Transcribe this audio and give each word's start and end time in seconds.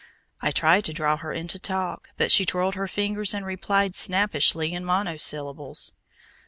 I 0.41 0.49
tried 0.49 0.83
to 0.85 0.93
draw 0.93 1.17
her 1.17 1.31
into 1.31 1.59
talk, 1.59 2.07
but 2.17 2.31
she 2.31 2.43
twirled 2.43 2.73
her 2.73 2.87
fingers 2.87 3.35
and 3.35 3.45
replied 3.45 3.93
snappishly 3.93 4.73
in 4.73 4.83
monosyllables. 4.83 5.91